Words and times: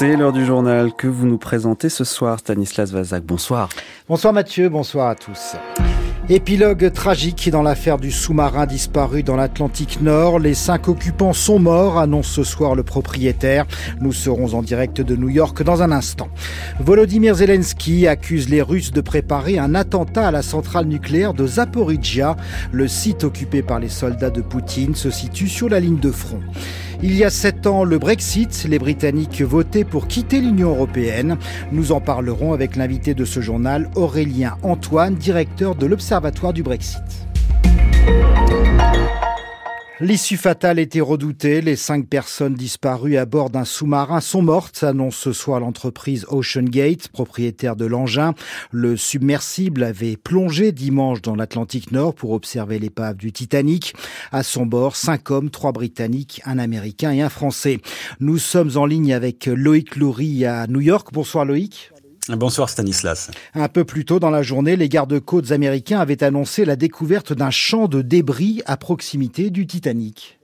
C'est 0.00 0.16
l'heure 0.16 0.32
du 0.32 0.46
journal 0.46 0.94
que 0.94 1.06
vous 1.06 1.26
nous 1.26 1.36
présentez 1.36 1.90
ce 1.90 2.04
soir, 2.04 2.38
Stanislas 2.38 2.90
Vazak. 2.90 3.22
Bonsoir. 3.22 3.68
Bonsoir 4.08 4.32
Mathieu, 4.32 4.70
bonsoir 4.70 5.10
à 5.10 5.14
tous. 5.14 5.56
Épilogue 6.28 6.92
tragique 6.92 7.50
dans 7.50 7.62
l'affaire 7.62 7.98
du 7.98 8.12
sous-marin 8.12 8.66
disparu 8.66 9.24
dans 9.24 9.34
l'Atlantique 9.34 10.00
Nord. 10.00 10.38
Les 10.38 10.54
cinq 10.54 10.86
occupants 10.86 11.32
sont 11.32 11.58
morts, 11.58 11.98
annonce 11.98 12.28
ce 12.28 12.44
soir 12.44 12.76
le 12.76 12.84
propriétaire. 12.84 13.66
Nous 14.00 14.12
serons 14.12 14.54
en 14.54 14.62
direct 14.62 15.00
de 15.00 15.16
New 15.16 15.30
York 15.30 15.62
dans 15.64 15.82
un 15.82 15.90
instant. 15.90 16.28
Volodymyr 16.78 17.34
Zelensky 17.34 18.06
accuse 18.06 18.48
les 18.48 18.62
Russes 18.62 18.92
de 18.92 19.00
préparer 19.00 19.58
un 19.58 19.74
attentat 19.74 20.28
à 20.28 20.30
la 20.30 20.42
centrale 20.42 20.86
nucléaire 20.86 21.34
de 21.34 21.46
Zaporizhia. 21.46 22.36
Le 22.70 22.86
site 22.86 23.24
occupé 23.24 23.62
par 23.62 23.80
les 23.80 23.88
soldats 23.88 24.30
de 24.30 24.42
Poutine 24.42 24.94
se 24.94 25.10
situe 25.10 25.48
sur 25.48 25.68
la 25.68 25.80
ligne 25.80 25.98
de 25.98 26.12
front. 26.12 26.42
Il 27.02 27.16
y 27.16 27.24
a 27.24 27.30
sept 27.30 27.66
ans, 27.66 27.82
le 27.82 27.98
Brexit, 27.98 28.66
les 28.68 28.78
Britanniques 28.78 29.40
votaient 29.40 29.84
pour 29.84 30.06
quitter 30.06 30.38
l'Union 30.42 30.68
européenne. 30.68 31.38
Nous 31.72 31.92
en 31.92 32.00
parlerons 32.00 32.52
avec 32.52 32.76
l'invité 32.76 33.14
de 33.14 33.24
ce 33.24 33.40
journal, 33.40 33.88
Aurélien 33.94 34.58
Antoine, 34.62 35.14
directeur 35.14 35.76
de 35.76 35.86
l'Observatoire 35.86 36.09
L'issue 40.00 40.38
fatale 40.38 40.80
était 40.80 41.00
redoutée. 41.00 41.60
Les 41.60 41.76
cinq 41.76 42.08
personnes 42.08 42.54
disparues 42.54 43.16
à 43.16 43.26
bord 43.26 43.48
d'un 43.48 43.64
sous-marin 43.64 44.20
sont 44.20 44.42
mortes, 44.42 44.82
annonce 44.82 45.14
ce 45.14 45.32
soir 45.32 45.60
l'entreprise 45.60 46.26
Ocean 46.30 46.64
Gate, 46.64 47.08
propriétaire 47.08 47.76
de 47.76 47.84
l'engin. 47.84 48.34
Le 48.72 48.96
submersible 48.96 49.84
avait 49.84 50.16
plongé 50.16 50.72
dimanche 50.72 51.22
dans 51.22 51.36
l'Atlantique 51.36 51.92
Nord 51.92 52.14
pour 52.14 52.32
observer 52.32 52.80
l'épave 52.80 53.16
du 53.16 53.30
Titanic. 53.30 53.94
À 54.32 54.42
son 54.42 54.66
bord, 54.66 54.96
cinq 54.96 55.30
hommes, 55.30 55.50
trois 55.50 55.70
Britanniques, 55.70 56.42
un 56.44 56.58
Américain 56.58 57.12
et 57.12 57.20
un 57.20 57.28
Français. 57.28 57.78
Nous 58.18 58.38
sommes 58.38 58.76
en 58.76 58.86
ligne 58.86 59.12
avec 59.14 59.46
Loïc 59.46 59.94
Loury 59.94 60.44
à 60.44 60.66
New 60.66 60.80
York. 60.80 61.10
Bonsoir 61.12 61.44
Loïc. 61.44 61.92
Bonsoir 62.28 62.68
Stanislas. 62.68 63.30
Un 63.54 63.68
peu 63.68 63.84
plus 63.84 64.04
tôt 64.04 64.20
dans 64.20 64.30
la 64.30 64.42
journée, 64.42 64.76
les 64.76 64.88
gardes-côtes 64.88 65.52
américains 65.52 66.00
avaient 66.00 66.22
annoncé 66.22 66.64
la 66.64 66.76
découverte 66.76 67.32
d'un 67.32 67.50
champ 67.50 67.88
de 67.88 68.02
débris 68.02 68.62
à 68.66 68.76
proximité 68.76 69.50
du 69.50 69.66
Titanic. 69.66 70.39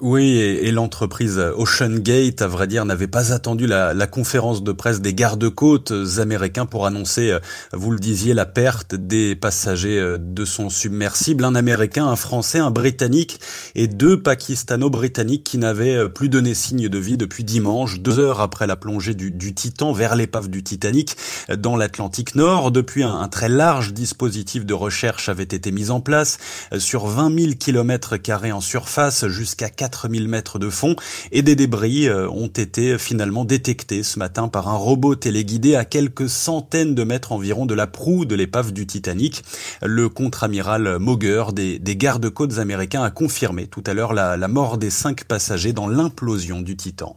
Oui, 0.00 0.38
et, 0.38 0.72
l'entreprise 0.72 1.38
Ocean 1.38 1.98
Gate, 1.98 2.40
à 2.40 2.46
vrai 2.46 2.66
dire, 2.66 2.86
n'avait 2.86 3.08
pas 3.08 3.34
attendu 3.34 3.66
la, 3.66 3.92
la, 3.92 4.06
conférence 4.06 4.62
de 4.62 4.72
presse 4.72 5.02
des 5.02 5.12
gardes-côtes 5.12 5.92
américains 6.16 6.64
pour 6.64 6.86
annoncer, 6.86 7.30
euh, 7.30 7.40
vous 7.74 7.90
le 7.90 7.98
disiez, 7.98 8.32
la 8.32 8.46
perte 8.46 8.94
des 8.94 9.36
passagers 9.36 9.98
euh, 9.98 10.16
de 10.18 10.46
son 10.46 10.70
submersible. 10.70 11.44
Un 11.44 11.54
Américain, 11.54 12.06
un 12.06 12.16
Français, 12.16 12.58
un 12.58 12.70
Britannique 12.70 13.38
et 13.74 13.86
deux 13.86 14.18
Pakistano-Britanniques 14.22 15.44
qui 15.44 15.58
n'avaient 15.58 15.96
euh, 15.96 16.08
plus 16.08 16.30
donné 16.30 16.54
signe 16.54 16.88
de 16.88 16.98
vie 16.98 17.18
depuis 17.18 17.44
dimanche, 17.44 18.00
deux 18.00 18.18
heures 18.18 18.40
après 18.40 18.66
la 18.66 18.76
plongée 18.76 19.12
du, 19.12 19.30
du 19.30 19.52
Titan 19.52 19.92
vers 19.92 20.16
l'épave 20.16 20.48
du 20.48 20.62
Titanic 20.62 21.18
dans 21.54 21.76
l'Atlantique 21.76 22.34
Nord. 22.34 22.70
Depuis, 22.70 23.02
un, 23.02 23.28
très 23.28 23.50
large 23.50 23.92
dispositif 23.92 24.64
de 24.64 24.72
recherche 24.72 25.28
avait 25.28 25.42
été 25.42 25.70
mis 25.70 25.90
en 25.90 26.00
place 26.00 26.38
sur 26.78 27.06
20 27.08 27.38
000 27.38 27.52
kilomètres 27.58 28.16
carrés 28.16 28.52
en 28.52 28.62
surface 28.62 29.26
jusqu'à 29.26 29.65
4000 29.70 30.28
mètres 30.28 30.58
de 30.58 30.70
fond 30.70 30.96
et 31.32 31.42
des 31.42 31.56
débris 31.56 32.08
euh, 32.08 32.28
ont 32.28 32.46
été 32.46 32.98
finalement 32.98 33.44
détectés 33.44 34.02
ce 34.02 34.18
matin 34.18 34.48
par 34.48 34.68
un 34.68 34.76
robot 34.76 35.14
téléguidé 35.14 35.74
à 35.74 35.84
quelques 35.84 36.28
centaines 36.28 36.94
de 36.94 37.04
mètres 37.04 37.32
environ 37.32 37.66
de 37.66 37.74
la 37.74 37.86
proue 37.86 38.24
de 38.24 38.34
l'épave 38.34 38.72
du 38.72 38.86
Titanic. 38.86 39.44
Le 39.82 40.08
contre-amiral 40.08 40.98
Mauger 40.98 41.44
des, 41.52 41.96
gardes-côtes 41.96 42.58
américains 42.58 43.02
a 43.02 43.10
confirmé 43.10 43.66
tout 43.66 43.84
à 43.86 43.94
l'heure 43.94 44.12
la 44.14 44.48
mort 44.48 44.78
des 44.78 44.90
cinq 44.90 45.24
passagers 45.24 45.72
dans 45.72 45.88
l'implosion 45.88 46.60
du 46.60 46.76
Titan. 46.76 47.16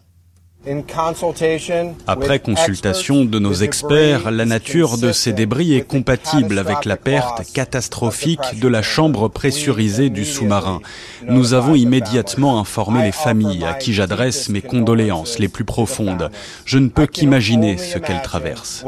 Après 2.07 2.39
consultation 2.39 3.25
de 3.25 3.39
nos 3.39 3.53
experts, 3.53 4.29
la 4.29 4.45
nature 4.45 4.97
de 4.97 5.11
ces 5.11 5.33
débris 5.33 5.73
est 5.73 5.87
compatible 5.87 6.59
avec 6.59 6.85
la 6.85 6.95
perte 6.95 7.51
catastrophique 7.53 8.59
de 8.59 8.67
la 8.67 8.83
chambre 8.83 9.29
pressurisée 9.29 10.09
du 10.09 10.25
sous-marin. 10.25 10.79
Nous 11.27 11.53
avons 11.53 11.73
immédiatement 11.73 12.59
informé 12.59 13.03
les 13.03 13.11
familles 13.11 13.65
à 13.65 13.73
qui 13.73 13.93
j'adresse 13.93 14.49
mes 14.49 14.61
condoléances 14.61 15.39
les 15.39 15.47
plus 15.47 15.65
profondes. 15.65 16.29
Je 16.65 16.77
ne 16.77 16.89
peux 16.89 17.07
qu'imaginer 17.07 17.77
ce 17.77 17.97
qu'elles 17.97 18.21
traversent 18.21 18.83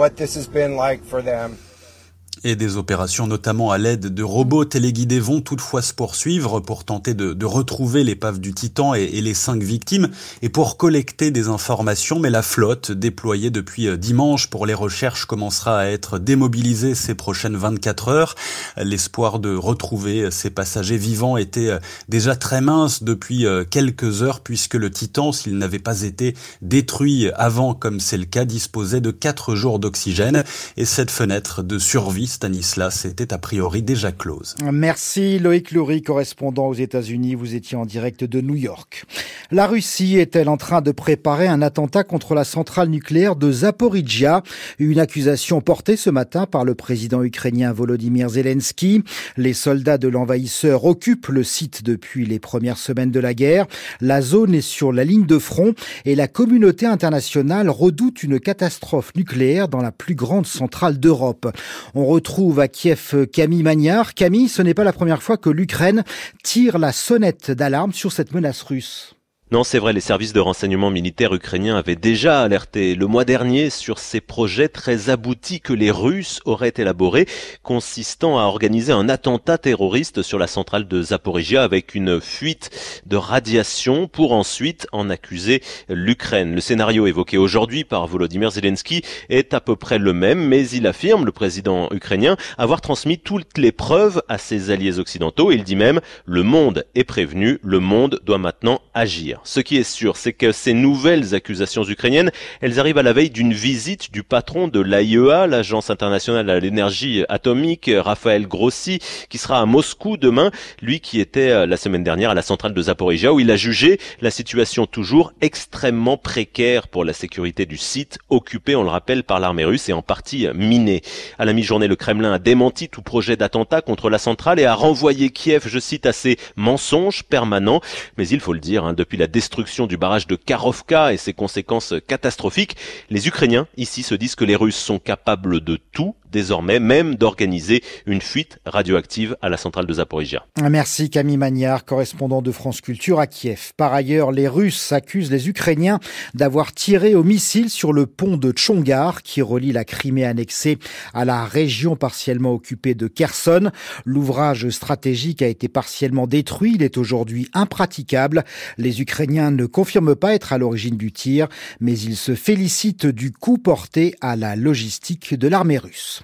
et 2.44 2.56
des 2.56 2.78
opérations 2.78 3.28
notamment 3.28 3.72
à 3.72 3.78
l'aide 3.78 4.14
de 4.14 4.24
robots 4.24 4.66
téléguidés 4.66 5.20
vont 5.20 5.42
toutefois 5.42 5.82
se 5.82 5.94
poursuivre 5.94 6.60
pour 6.60 6.84
tenter 6.84 7.14
de, 7.14 7.34
de 7.34 7.46
retrouver 7.46 8.04
l'épave 8.04 8.40
du 8.40 8.54
Titan 8.54 8.96
et, 8.96 9.04
et, 9.04 9.22
les 9.22 9.34
cinq 9.34 9.62
victimes 9.62 10.10
et 10.42 10.50
pour 10.50 10.78
collecter 10.78 11.32
des 11.32 11.48
informations. 11.48 12.20
Mais 12.20 12.30
la 12.30 12.42
flotte 12.42 12.92
déployée 12.92 13.52
depuis 13.52 13.88
euh, 13.88 13.98
dimanche 13.98 14.48
pour 14.48 14.66
les 14.66 14.74
recherches 14.74 15.26
commencera 15.26 15.80
à 15.80 15.86
être 15.86 16.18
démobilisée 16.18 16.96
ces 16.96 17.14
prochaines 17.14 17.56
24 17.56 18.08
heures. 18.08 18.36
L'espoir 18.78 19.40
de 19.40 19.56
retrouver 19.56 20.32
ces 20.32 20.50
passagers 20.50 20.98
vivants 20.98 21.38
était 21.38 21.70
euh, 21.70 21.80
déjà 22.10 22.36
très 22.36 22.62
mince 22.62 23.04
depuis 23.04 23.46
euh, 23.46 23.64
quelques 23.70 24.24
heures 24.24 24.40
puisque 24.40 24.76
le 24.76 24.90
Titan, 24.90 25.32
s'il 25.32 25.58
n'avait 25.58 25.80
pas 25.80 26.02
été 26.02 26.36
détruit 26.62 27.30
avant 27.36 27.74
comme 27.74 28.00
c'est 28.00 28.18
le 28.18 28.26
cas, 28.26 28.46
disposait 28.46 29.02
de 29.02 29.12
quatre 29.12 29.56
jours 29.56 29.80
d'oxygène 29.80 30.44
et 30.78 30.86
cette 30.86 31.12
fenêtre 31.12 31.62
de 31.62 31.78
survie 31.78 32.31
Stanislas 32.32 33.06
était 33.06 33.34
a 33.34 33.38
priori 33.38 33.84
déjà 33.84 34.12
close. 34.12 34.56
Merci 34.72 35.38
Loïc 35.38 35.72
Loury, 35.72 36.02
correspondant 36.02 36.68
aux 36.68 36.74
États-Unis. 36.74 37.36
Vous 37.36 37.56
étiez 37.56 37.78
en 37.78 37.86
direct 37.86 38.24
de 38.24 38.42
New 38.42 38.56
York. 38.56 39.06
La 39.52 39.68
Russie 39.68 40.18
est-elle 40.18 40.48
en 40.48 40.58
train 40.58 40.82
de 40.82 40.92
préparer 40.92 41.48
un 41.48 41.62
attentat 41.62 42.04
contre 42.04 42.34
la 42.34 42.46
centrale 42.46 42.90
nucléaire 42.90 43.36
de 43.36 43.52
Zaporizhia? 43.52 44.44
Une 44.80 45.00
accusation 45.00 45.60
portée 45.60 45.98
ce 45.98 46.10
matin 46.10 46.46
par 46.46 46.64
le 46.64 46.74
président 46.74 47.22
ukrainien 47.22 47.74
Volodymyr 47.74 48.30
Zelensky. 48.30 49.04
Les 49.36 49.54
soldats 49.54 49.98
de 49.98 50.08
l'envahisseur 50.08 50.86
occupent 50.86 51.28
le 51.28 51.44
site 51.44 51.84
depuis 51.84 52.26
les 52.26 52.40
premières 52.40 52.78
semaines 52.78 53.12
de 53.12 53.20
la 53.20 53.34
guerre. 53.34 53.68
La 54.00 54.22
zone 54.22 54.56
est 54.56 54.62
sur 54.62 54.94
la 54.94 55.04
ligne 55.04 55.26
de 55.26 55.38
front 55.38 55.74
et 56.06 56.16
la 56.16 56.30
communauté 56.30 56.86
internationale 56.86 57.70
redoute 57.70 58.24
une 58.24 58.40
catastrophe 58.40 59.12
nucléaire 59.16 59.68
dans 59.68 59.82
la 59.82 59.92
plus 59.92 60.16
grande 60.16 60.48
centrale 60.48 60.98
d'Europe. 60.98 61.52
On 61.94 62.06
retrouve 62.22 62.60
à 62.60 62.68
Kiev 62.68 63.26
Camille 63.34 63.64
Magnard. 63.64 64.14
Camille, 64.14 64.48
ce 64.48 64.62
n'est 64.62 64.76
pas 64.76 64.84
la 64.84 64.94
première 64.94 65.24
fois 65.24 65.38
que 65.38 65.50
l'Ukraine 65.50 66.04
tire 66.44 66.78
la 66.78 66.92
sonnette 66.92 67.50
d'alarme 67.50 67.94
sur 67.94 68.12
cette 68.12 68.36
menace 68.36 68.62
russe. 68.62 69.16
Non, 69.54 69.66
c'est 69.66 69.80
vrai, 69.80 69.92
les 69.92 70.00
services 70.00 70.32
de 70.32 70.40
renseignement 70.40 70.90
militaires 70.92 71.34
ukrainiens 71.34 71.76
avaient 71.76 71.98
déjà 71.98 72.42
alerté 72.42 72.96
le 72.96 73.06
mois 73.06 73.26
dernier 73.26 73.70
sur 73.70 74.00
ces 74.00 74.22
projets 74.22 74.70
très 74.70 75.10
aboutis 75.10 75.60
que 75.60 75.74
les 75.74 75.92
Russes 75.92 76.40
auraient 76.46 76.72
élaborés, 76.78 77.28
consistant 77.62 78.40
à 78.40 78.44
organiser 78.44 78.94
un 78.94 79.10
attentat 79.10 79.58
terroriste 79.58 80.22
sur 80.22 80.40
la 80.40 80.48
centrale 80.48 80.88
de 80.88 81.04
Zaporizhia 81.04 81.64
avec 81.64 81.96
une 81.96 82.22
fuite 82.22 83.02
de 83.06 83.18
radiation 83.18 84.08
pour 84.08 84.32
ensuite 84.32 84.88
en 84.94 85.10
accuser 85.10 85.62
l'Ukraine. 85.90 86.56
Le 86.56 86.62
scénario 86.62 87.06
évoqué 87.06 87.38
aujourd'hui 87.38 87.84
par 87.84 88.08
Volodymyr 88.08 88.52
Zelensky 88.52 89.02
est 89.28 89.54
à 89.54 89.60
peu 89.60 89.76
près 89.76 89.98
le 89.98 90.14
même, 90.14 90.48
mais 90.48 90.66
il 90.70 90.88
affirme, 90.88 91.26
le 91.26 91.34
président 91.34 91.90
ukrainien, 91.92 92.38
avoir 92.58 92.80
transmis 92.80 93.18
toutes 93.18 93.58
les 93.58 93.74
preuves 93.74 94.24
à 94.30 94.38
ses 94.38 94.72
alliés 94.72 94.98
occidentaux. 94.98 95.52
Il 95.52 95.66
dit 95.66 95.76
même, 95.76 96.00
le 96.24 96.44
monde 96.44 96.86
est 96.96 97.04
prévenu, 97.04 97.60
le 97.64 97.80
monde 97.80 98.22
doit 98.24 98.38
maintenant 98.38 98.80
agir. 98.94 99.41
Ce 99.44 99.60
qui 99.60 99.78
est 99.78 99.84
sûr, 99.84 100.18
c'est 100.18 100.34
que 100.34 100.52
ces 100.52 100.74
nouvelles 100.74 101.34
accusations 101.34 101.84
ukrainiennes, 101.84 102.32
elles 102.62 102.80
arrivent 102.80 103.00
à 103.00 103.04
la 103.04 103.14
veille 103.14 103.32
d'une 103.32 103.54
visite 103.54 104.12
du 104.12 104.22
patron 104.24 104.68
de 104.68 104.80
l'AIEA, 104.80 105.48
l'Agence 105.48 105.90
internationale 105.90 106.50
à 106.50 106.60
l'énergie 106.60 107.24
atomique, 107.28 107.90
Raphaël 107.94 108.48
Grossi, 108.48 109.00
qui 109.30 109.40
sera 109.40 109.60
à 109.60 109.66
Moscou 109.66 110.18
demain, 110.18 110.52
lui 110.82 111.00
qui 111.00 111.20
était 111.20 111.50
euh, 111.50 111.66
la 111.66 111.78
semaine 111.78 112.04
dernière 112.04 112.30
à 112.30 112.34
la 112.36 112.44
centrale 112.44 112.74
de 112.74 112.82
Zaporizhia, 112.82 113.34
où 113.34 113.40
il 113.40 113.50
a 113.50 113.56
jugé 113.56 114.00
la 114.22 114.30
situation 114.30 114.86
toujours 114.86 115.34
extrêmement 115.42 116.18
précaire 116.18 116.88
pour 116.88 117.04
la 117.04 117.14
sécurité 117.14 117.66
du 117.66 117.78
site, 117.78 118.20
occupé, 118.30 118.76
on 118.76 118.84
le 118.84 118.90
rappelle, 118.90 119.24
par 119.24 119.40
l'armée 119.40 119.66
russe 119.66 119.90
et 119.90 119.94
en 119.94 120.04
partie 120.04 120.48
miné. 120.54 121.02
À 121.40 121.46
la 121.46 121.54
mi-journée, 121.54 121.88
le 121.88 121.96
Kremlin 121.96 122.34
a 122.34 122.40
démenti 122.40 122.90
tout 122.90 123.02
projet 123.02 123.38
d'attentat 123.38 123.82
contre 123.82 124.10
la 124.10 124.20
centrale 124.20 124.60
et 124.60 124.66
a 124.66 124.76
renvoyé 124.76 125.32
Kiev, 125.32 125.64
je 125.66 125.80
cite, 125.80 126.06
à 126.06 126.14
ses 126.14 126.38
mensonges 126.56 127.24
permanents. 127.24 127.82
Mais 128.18 128.28
il 128.28 128.40
faut 128.40 128.54
le 128.54 128.60
dire, 128.60 128.86
hein, 128.86 128.94
depuis 128.94 129.18
la 129.18 129.28
destruction 129.32 129.88
du 129.88 129.98
barrage 129.98 130.28
de 130.28 130.36
Karovka 130.36 131.14
et 131.14 131.18
ses 131.18 131.34
conséquences 131.34 131.96
catastrophiques, 132.08 132.76
les 133.10 133.28
Ukrainiens 133.28 133.68
ici 133.78 134.04
se 134.04 134.14
disent 134.14 134.36
que 134.36 134.46
les 134.46 134.56
Russes 134.56 134.76
sont 134.78 135.00
capables 135.00 135.62
de 135.62 135.80
tout, 135.92 136.16
désormais 136.32 136.80
même 136.80 137.16
d'organiser 137.16 137.84
une 138.06 138.22
fuite 138.22 138.60
radioactive 138.66 139.36
à 139.42 139.50
la 139.50 139.58
centrale 139.58 139.86
de 139.86 139.94
Zaporizhia. 139.94 140.46
Merci 140.70 141.10
Camille 141.10 141.38
Magnard, 141.38 141.86
correspondant 141.86 142.42
de 142.42 142.52
France 142.52 142.82
Culture 142.82 143.20
à 143.20 143.28
Kiev. 143.28 143.72
Par 143.78 143.94
ailleurs, 143.94 144.32
les 144.32 144.48
Russes 144.48 144.92
accusent 144.92 145.32
les 145.32 145.50
Ukrainiens 145.50 146.00
d'avoir 146.34 146.74
tiré 146.74 147.16
au 147.16 147.24
missile 147.24 147.70
sur 147.70 147.94
le 147.94 148.06
pont 148.06 148.38
de 148.38 148.52
Tchongar 148.52 149.24
qui 149.24 149.42
relie 149.42 149.72
la 149.72 149.86
Crimée 149.86 150.26
annexée 150.26 150.78
à 151.14 151.26
la 151.26 151.46
région 151.46 151.96
partiellement 151.96 152.54
occupée 152.54 152.96
de 152.96 153.08
Kherson. 153.08 153.72
L'ouvrage 154.06 154.70
stratégique 154.70 155.42
a 155.42 155.48
été 155.48 155.68
partiellement 155.68 156.28
détruit. 156.28 156.74
Il 156.76 156.84
est 156.84 156.98
aujourd'hui 156.98 157.50
impraticable. 157.54 158.44
Les 158.78 159.02
Ukrainiens 159.02 159.52
ne 159.52 159.66
confirment 159.66 160.16
pas 160.16 160.34
être 160.34 160.54
à 160.54 160.58
l'origine 160.58 160.98
du 160.98 161.12
tir, 161.12 161.48
mais 161.80 161.98
ils 161.98 162.18
se 162.18 162.36
félicitent 162.36 163.08
du 163.08 163.32
coup 163.32 163.58
porté 163.58 164.16
à 164.22 164.36
la 164.36 164.56
logistique 164.56 165.34
de 165.34 165.48
l'armée 165.48 165.78
russe. 165.78 166.21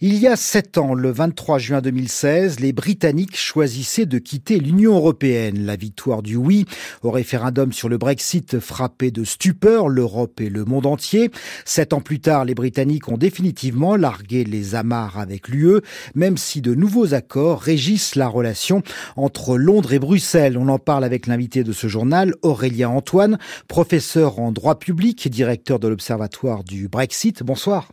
Il 0.00 0.16
y 0.16 0.28
a 0.28 0.36
sept 0.36 0.78
ans, 0.78 0.94
le 0.94 1.10
23 1.10 1.58
juin 1.58 1.80
2016, 1.80 2.60
les 2.60 2.72
Britanniques 2.72 3.36
choisissaient 3.36 4.06
de 4.06 4.20
quitter 4.20 4.60
l'Union 4.60 4.94
européenne. 4.94 5.66
La 5.66 5.74
victoire 5.74 6.22
du 6.22 6.36
oui 6.36 6.66
au 7.02 7.10
référendum 7.10 7.72
sur 7.72 7.88
le 7.88 7.98
Brexit 7.98 8.60
frappait 8.60 9.10
de 9.10 9.24
stupeur 9.24 9.88
l'Europe 9.88 10.40
et 10.40 10.50
le 10.50 10.64
monde 10.64 10.86
entier. 10.86 11.32
Sept 11.64 11.92
ans 11.92 12.00
plus 12.00 12.20
tard, 12.20 12.44
les 12.44 12.54
Britanniques 12.54 13.08
ont 13.08 13.18
définitivement 13.18 13.96
largué 13.96 14.44
les 14.44 14.76
amarres 14.76 15.18
avec 15.18 15.48
l'UE, 15.48 15.80
même 16.14 16.36
si 16.36 16.60
de 16.60 16.76
nouveaux 16.76 17.12
accords 17.12 17.60
régissent 17.60 18.14
la 18.14 18.28
relation 18.28 18.84
entre 19.16 19.58
Londres 19.58 19.94
et 19.94 19.98
Bruxelles. 19.98 20.56
On 20.56 20.68
en 20.68 20.78
parle 20.78 21.02
avec 21.02 21.26
l'invité 21.26 21.64
de 21.64 21.72
ce 21.72 21.88
journal, 21.88 22.36
Aurélien 22.42 22.90
Antoine, 22.90 23.36
professeur 23.66 24.38
en 24.38 24.52
droit 24.52 24.78
public 24.78 25.26
et 25.26 25.30
directeur 25.30 25.80
de 25.80 25.88
l'Observatoire 25.88 26.62
du 26.62 26.86
Brexit. 26.86 27.42
Bonsoir. 27.42 27.88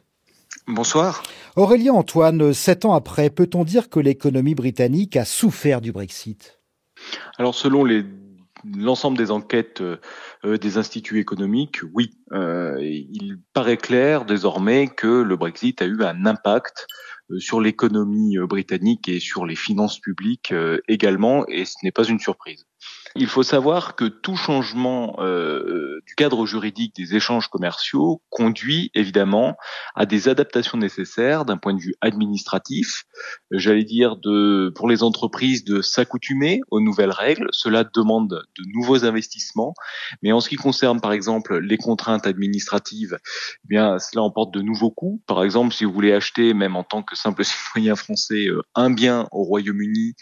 Bonsoir. 0.67 1.21
Aurélien 1.55 1.93
Antoine, 1.93 2.51
sept 2.51 2.85
ans 2.85 2.95
après, 2.95 3.29
peut-on 3.29 3.63
dire 3.63 3.89
que 3.89 3.99
l'économie 3.99 4.55
britannique 4.55 5.15
a 5.15 5.23
souffert 5.23 5.79
du 5.79 5.91
Brexit? 5.91 6.59
Alors 7.37 7.53
selon 7.53 7.85
l'ensemble 8.75 9.17
des 9.17 9.29
enquêtes 9.29 9.81
euh, 9.81 10.57
des 10.57 10.77
instituts 10.77 11.19
économiques, 11.19 11.81
oui. 11.93 12.11
Euh, 12.31 12.79
il 12.81 13.39
paraît 13.53 13.77
clair 13.77 14.25
désormais 14.25 14.87
que 14.87 15.21
le 15.21 15.35
Brexit 15.35 15.81
a 15.83 15.85
eu 15.85 16.03
un 16.03 16.25
impact 16.25 16.87
euh, 17.29 17.39
sur 17.39 17.61
l'économie 17.61 18.37
britannique 18.39 19.07
et 19.07 19.19
sur 19.19 19.45
les 19.45 19.55
finances 19.55 19.99
publiques 19.99 20.53
également, 20.87 21.45
et 21.47 21.65
ce 21.65 21.75
n'est 21.83 21.91
pas 21.91 22.05
une 22.05 22.19
surprise. 22.19 22.65
Il 23.17 23.27
faut 23.27 23.43
savoir 23.43 23.95
que 23.95 24.03
tout 24.03 24.35
changement 24.35 25.15
euh, 25.19 26.01
du 26.05 26.15
cadre 26.15 26.45
juridique 26.45 26.93
des 26.97 27.15
échanges 27.15 27.47
commerciaux 27.47 28.21
conduit 28.29 28.91
évidemment 28.93 29.55
à 29.95 30.05
des 30.05 30.27
adaptations 30.27 30.77
nécessaires 30.77 31.45
d'un 31.45 31.55
point 31.55 31.73
de 31.73 31.79
vue 31.79 31.95
administratif. 32.01 33.05
Euh, 33.53 33.57
j'allais 33.57 33.85
dire 33.85 34.17
de 34.17 34.69
pour 34.75 34.89
les 34.89 35.01
entreprises 35.01 35.63
de 35.63 35.81
s'accoutumer 35.81 36.59
aux 36.71 36.81
nouvelles 36.81 37.11
règles. 37.11 37.47
Cela 37.51 37.85
demande 37.85 38.27
de 38.31 38.63
nouveaux 38.73 39.05
investissements. 39.05 39.75
Mais 40.21 40.33
en 40.33 40.41
ce 40.41 40.49
qui 40.49 40.57
concerne 40.57 40.99
par 40.99 41.13
exemple 41.13 41.57
les 41.59 41.77
contraintes 41.77 42.27
administratives, 42.27 43.17
eh 43.63 43.67
bien 43.69 43.97
cela 43.97 44.23
emporte 44.23 44.53
de 44.53 44.61
nouveaux 44.61 44.91
coûts. 44.91 45.21
Par 45.25 45.41
exemple, 45.45 45.73
si 45.73 45.85
vous 45.85 45.93
voulez 45.93 46.11
acheter, 46.11 46.53
même 46.53 46.75
en 46.75 46.83
tant 46.83 47.01
que 47.01 47.15
simple 47.15 47.45
citoyen 47.45 47.95
français, 47.95 48.47
euh, 48.47 48.61
un 48.75 48.89
bien 48.91 49.29
au 49.31 49.43
Royaume-Uni, 49.43 50.15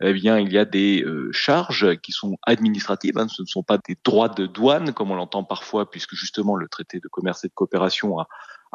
eh 0.00 0.12
bien 0.12 0.40
il 0.40 0.52
y 0.52 0.58
a 0.58 0.64
des 0.64 1.04
charges 1.30 1.96
qui 2.00 2.10
sont 2.10 2.31
administratives, 2.42 3.18
hein, 3.18 3.28
ce 3.28 3.42
ne 3.42 3.46
sont 3.46 3.62
pas 3.62 3.78
des 3.78 3.96
droits 4.04 4.28
de 4.28 4.46
douane 4.46 4.92
comme 4.92 5.10
on 5.10 5.14
l'entend 5.14 5.44
parfois, 5.44 5.90
puisque 5.90 6.14
justement 6.14 6.56
le 6.56 6.68
traité 6.68 7.00
de 7.00 7.08
commerce 7.08 7.44
et 7.44 7.48
de 7.48 7.52
coopération 7.54 8.18
a, 8.18 8.26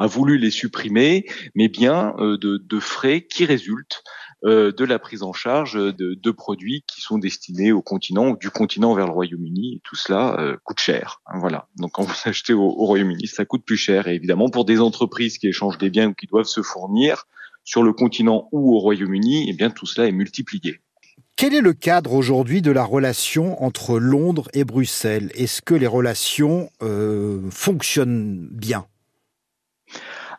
voulu 0.07 0.38
les 0.38 0.51
supprimer, 0.51 1.25
mais 1.56 1.69
bien 1.69 2.13
euh, 2.19 2.38
de, 2.38 2.80
frais 2.80 3.21
qui 3.21 3.45
résultent 3.45 4.04
euh, 4.45 4.71
de 4.71 4.86
la 4.86 5.00
prise 5.00 5.24
en 5.24 5.33
charge 5.33 5.74
de, 5.74 6.31
produits 6.31 6.83
qui 6.86 7.01
sont 7.01 7.18
destinés 7.18 7.71
au 7.71 7.81
continent 7.81 8.30
ou 8.30 8.38
du 8.38 8.51
continent 8.51 8.94
vers 8.94 9.07
le 9.07 9.13
Royaume-Uni. 9.13 9.81
Tout 9.83 9.95
cela 9.95 10.39
euh, 10.39 10.56
coûte 10.63 10.80
cher. 10.80 11.21
Hein, 11.25 11.39
voilà. 11.39 11.68
Donc 11.77 11.94
quand 11.94 12.03
vous 12.03 12.13
achetez 12.25 12.53
au, 12.53 12.62
au 12.62 12.86
Royaume-Uni, 12.86 13.25
ça 13.25 13.45
coûte 13.45 13.65
plus 13.65 13.77
cher. 13.77 14.07
Et 14.07 14.13
évidemment, 14.13 14.50
pour 14.50 14.65
des 14.65 14.80
entreprises 14.80 15.39
qui 15.39 15.48
échangent 15.48 15.80
des 15.80 15.89
biens 15.89 16.10
ou 16.10 16.13
qui 16.13 16.27
doivent 16.27 16.45
se 16.45 16.62
fournir 16.62 17.25
sur 17.68 17.83
le 17.83 17.92
continent 17.92 18.48
ou 18.51 18.75
au 18.75 18.80
Royaume-Uni, 18.80 19.50
eh 19.50 19.53
bien 19.53 19.69
tout 19.69 19.86
cela 19.86 20.07
est 20.07 20.13
multiplié. 20.13 20.80
Quel 21.38 21.54
est 21.54 21.62
le 21.62 21.74
cadre 21.74 22.13
aujourd'hui 22.13 22.63
de 22.63 22.72
la 22.72 22.84
relation 22.84 23.63
entre 23.63 24.00
Londres 24.00 24.50
et 24.54 24.63
Bruxelles? 24.63 25.31
Est-ce 25.36 25.62
que 25.62 25.75
les 25.75 25.86
relations 25.86 26.72
euh, 26.81 27.48
fonctionnent 27.51 28.48
bien? 28.51 28.88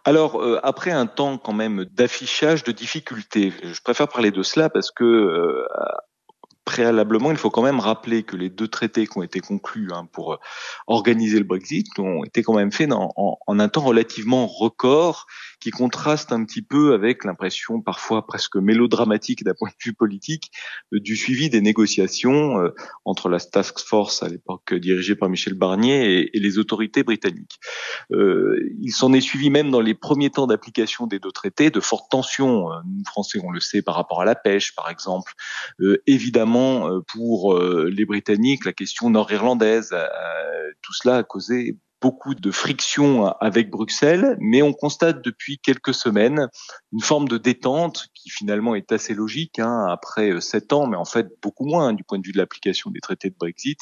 Alors, 0.04 0.42
euh, 0.42 0.58
après 0.64 0.90
un 0.90 1.06
temps 1.06 1.38
quand 1.38 1.52
même 1.52 1.84
d'affichage 1.84 2.64
de 2.64 2.72
difficultés, 2.72 3.52
je 3.62 3.80
préfère 3.80 4.08
parler 4.08 4.32
de 4.32 4.42
cela 4.42 4.70
parce 4.70 4.90
que 4.90 5.04
euh, 5.04 5.64
préalablement, 6.64 7.30
il 7.30 7.36
faut 7.36 7.50
quand 7.50 7.62
même 7.62 7.78
rappeler 7.78 8.24
que 8.24 8.36
les 8.36 8.50
deux 8.50 8.66
traités 8.66 9.06
qui 9.06 9.18
ont 9.18 9.22
été 9.22 9.38
conclus 9.38 9.90
hein, 9.92 10.08
pour 10.12 10.40
organiser 10.88 11.38
le 11.38 11.44
Brexit 11.44 11.86
ont 12.00 12.24
été 12.24 12.42
quand 12.42 12.54
même 12.54 12.72
faits 12.72 12.90
en, 12.90 13.12
en 13.14 13.60
un 13.60 13.68
temps 13.68 13.82
relativement 13.82 14.48
record 14.48 15.26
qui 15.60 15.70
contraste 15.70 16.32
un 16.32 16.44
petit 16.44 16.62
peu 16.62 16.94
avec 16.94 17.24
l'impression 17.24 17.80
parfois 17.80 18.26
presque 18.26 18.56
mélodramatique 18.56 19.44
d'un 19.44 19.54
point 19.58 19.70
de 19.70 19.84
vue 19.84 19.92
politique 19.92 20.50
euh, 20.92 21.00
du 21.00 21.16
suivi 21.16 21.50
des 21.50 21.60
négociations 21.60 22.60
euh, 22.60 22.74
entre 23.04 23.28
la 23.28 23.40
task 23.40 23.80
force 23.80 24.22
à 24.22 24.28
l'époque 24.28 24.74
dirigée 24.74 25.16
par 25.16 25.28
Michel 25.28 25.54
Barnier 25.54 26.30
et, 26.34 26.38
les 26.38 26.58
autorités 26.58 27.02
britanniques. 27.02 27.58
Euh, 28.12 28.58
il 28.80 28.92
s'en 28.92 29.12
est 29.12 29.20
suivi 29.20 29.50
même 29.50 29.70
dans 29.70 29.80
les 29.80 29.94
premiers 29.94 30.30
temps 30.30 30.46
d'application 30.46 31.06
des 31.06 31.18
deux 31.18 31.32
traités 31.32 31.70
de 31.70 31.80
fortes 31.80 32.10
tensions. 32.10 32.68
Nous 32.86 33.04
Français, 33.04 33.40
on 33.42 33.50
le 33.50 33.60
sait 33.60 33.82
par 33.82 33.96
rapport 33.96 34.20
à 34.20 34.24
la 34.24 34.34
pêche, 34.34 34.74
par 34.74 34.88
exemple. 34.88 35.32
évidemment, 36.06 37.00
pour 37.12 37.58
les 37.58 38.04
Britanniques, 38.04 38.64
la 38.64 38.72
question 38.72 39.10
nord-irlandaise, 39.10 39.94
tout 40.82 40.92
cela 40.92 41.18
a 41.18 41.22
causé 41.24 41.76
beaucoup 42.00 42.34
de 42.34 42.50
friction 42.50 43.26
avec 43.40 43.70
Bruxelles, 43.70 44.36
mais 44.40 44.62
on 44.62 44.72
constate 44.72 45.24
depuis 45.24 45.58
quelques 45.58 45.94
semaines 45.94 46.48
une 46.92 47.00
forme 47.00 47.28
de 47.28 47.38
détente 47.38 48.06
qui 48.14 48.30
finalement 48.30 48.74
est 48.74 48.92
assez 48.92 49.14
logique 49.14 49.58
hein, 49.58 49.86
après 49.88 50.30
euh, 50.30 50.40
sept 50.40 50.72
ans, 50.72 50.86
mais 50.86 50.96
en 50.96 51.04
fait 51.04 51.28
beaucoup 51.42 51.66
moins 51.66 51.92
du 51.92 52.04
point 52.04 52.18
de 52.18 52.26
vue 52.26 52.32
de 52.32 52.38
l'application 52.38 52.90
des 52.90 53.00
traités 53.00 53.30
de 53.30 53.36
Brexit. 53.38 53.80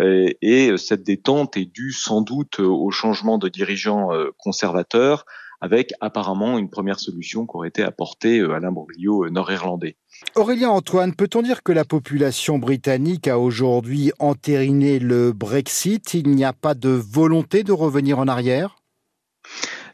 Euh, 0.00 0.30
et 0.40 0.70
euh, 0.70 0.76
cette 0.76 1.02
détente 1.02 1.56
est 1.56 1.66
due 1.66 1.92
sans 1.92 2.22
doute 2.22 2.60
au 2.60 2.90
changement 2.90 3.38
de 3.38 3.48
dirigeants 3.48 4.10
conservateurs 4.38 5.24
avec 5.60 5.92
apparemment 6.00 6.58
une 6.58 6.70
première 6.70 7.00
solution 7.00 7.46
qui 7.46 7.56
aurait 7.56 7.68
été 7.68 7.82
apportée 7.82 8.40
à 8.40 8.58
l'imbroglio 8.58 9.28
nord-irlandais. 9.30 9.96
Aurélien 10.34 10.70
Antoine, 10.70 11.14
peut-on 11.14 11.42
dire 11.42 11.62
que 11.62 11.72
la 11.72 11.84
population 11.84 12.58
britannique 12.58 13.28
a 13.28 13.38
aujourd'hui 13.38 14.12
entériné 14.18 14.98
le 14.98 15.32
Brexit? 15.32 16.14
Il 16.14 16.30
n'y 16.30 16.44
a 16.44 16.52
pas 16.52 16.74
de 16.74 16.88
volonté 16.88 17.62
de 17.64 17.72
revenir 17.72 18.18
en 18.18 18.28
arrière? 18.28 18.81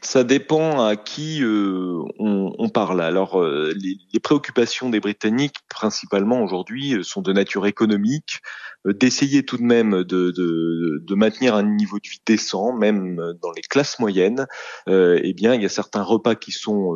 Ça 0.01 0.23
dépend 0.23 0.85
à 0.85 0.95
qui 0.95 1.43
euh, 1.43 2.01
on, 2.19 2.69
parle. 2.69 3.01
Alors, 3.01 3.41
euh, 3.41 3.73
les, 3.75 4.19
préoccupations 4.19 4.89
des 4.89 4.99
Britanniques, 4.99 5.57
principalement 5.69 6.41
aujourd'hui, 6.41 6.95
euh, 6.95 7.03
sont 7.03 7.21
de 7.21 7.33
nature 7.33 7.65
économique, 7.65 8.39
d'essayer 8.85 9.43
tout 9.43 9.57
de 9.57 9.63
même 9.63 10.03
de, 10.03 10.31
de, 10.31 11.15
maintenir 11.15 11.55
un 11.55 11.63
niveau 11.63 11.97
de 11.97 12.07
vie 12.07 12.21
décent, 12.25 12.71
même 12.71 13.17
dans 13.41 13.51
les 13.51 13.61
classes 13.61 13.99
moyennes. 13.99 14.47
eh 14.87 15.33
bien, 15.33 15.53
il 15.53 15.61
y 15.61 15.65
a 15.65 15.69
certains 15.69 16.03
repas 16.03 16.35
qui 16.35 16.51
sont 16.51 16.95